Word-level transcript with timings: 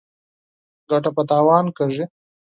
ـ 0.45 0.87
ګټه 0.89 1.09
په 1.15 1.21
تاوان 1.29 1.65
کېږي. 1.77 2.05